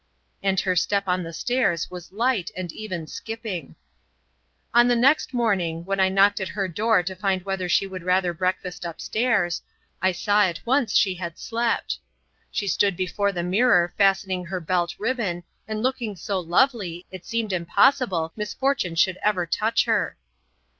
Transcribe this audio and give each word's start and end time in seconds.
And 0.41 0.59
her 0.61 0.75
step 0.75 1.07
on 1.07 1.21
the 1.21 1.31
stairs 1.31 1.91
was 1.91 2.11
light 2.11 2.49
and 2.57 2.71
even 2.71 3.05
skipping. 3.05 3.75
On 4.73 4.87
the 4.87 4.95
next 4.95 5.31
morning, 5.31 5.85
when 5.85 5.99
I 5.99 6.09
knocked 6.09 6.39
at 6.39 6.47
her 6.57 6.67
door 6.67 7.03
to 7.03 7.15
find 7.15 7.43
whether 7.45 7.69
she 7.69 7.85
would 7.85 8.01
rather 8.01 8.33
breakfast 8.33 8.83
up 8.83 8.99
stairs, 8.99 9.61
I 10.01 10.11
saw 10.11 10.41
at 10.41 10.59
once 10.65 10.95
she 10.95 11.13
had 11.13 11.37
slept. 11.37 11.99
She 12.49 12.65
stood 12.67 12.97
before 12.97 13.31
the 13.31 13.43
mirror 13.43 13.93
fastening 13.95 14.43
her 14.45 14.59
belt 14.59 14.95
ribbon, 14.97 15.43
and 15.67 15.83
looking 15.83 16.15
so 16.15 16.39
lovely 16.39 17.05
it 17.11 17.23
seemed 17.23 17.53
impossible 17.53 18.33
misfortune 18.35 18.95
should 18.95 19.19
ever 19.23 19.45
touch 19.45 19.85
her. 19.85 20.17